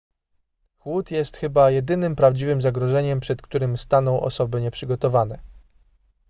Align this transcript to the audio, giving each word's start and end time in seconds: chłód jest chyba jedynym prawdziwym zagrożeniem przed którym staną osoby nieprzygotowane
chłód 0.77 1.11
jest 1.11 1.37
chyba 1.37 1.71
jedynym 1.71 2.15
prawdziwym 2.15 2.61
zagrożeniem 2.61 3.19
przed 3.19 3.41
którym 3.41 3.77
staną 3.77 4.21
osoby 4.21 4.61
nieprzygotowane 4.61 5.39